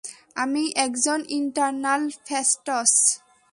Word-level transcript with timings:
আমি 0.35 0.63
একজন 0.85 1.19
ইটারনাল, 1.37 2.01
ফ্যাসটস। 2.25 2.93